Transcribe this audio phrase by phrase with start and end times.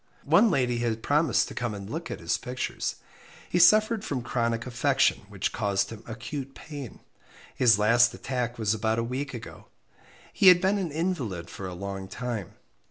[0.25, 2.95] One lady had promised to come and look at his pictures.
[3.47, 7.01] He suffered from chronic affection, which caused him acute pain.
[7.53, 9.67] His last attack was about a week ago.
[10.33, 12.53] He had been an invalid for a long time.